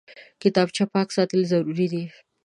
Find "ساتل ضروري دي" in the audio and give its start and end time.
1.15-2.03